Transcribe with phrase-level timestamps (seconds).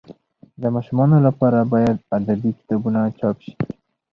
[0.61, 3.53] د ماشومانو لپاره باید ادبي کتابونه چاپ سي.